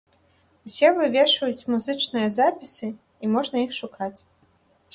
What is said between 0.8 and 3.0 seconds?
вывешваюць музычныя запісы,